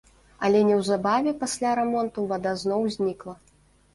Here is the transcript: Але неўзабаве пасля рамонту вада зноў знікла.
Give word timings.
Але 0.47 0.59
неўзабаве 0.69 1.33
пасля 1.43 1.75
рамонту 1.79 2.25
вада 2.31 2.53
зноў 2.63 2.81
знікла. 2.95 3.35